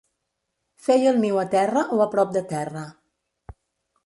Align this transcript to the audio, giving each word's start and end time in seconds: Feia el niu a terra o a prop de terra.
Feia 0.85 1.11
el 1.11 1.19
niu 1.25 1.37
a 1.41 1.45
terra 1.53 1.83
o 1.99 2.01
a 2.07 2.11
prop 2.15 2.33
de 2.39 2.45
terra. 2.57 2.87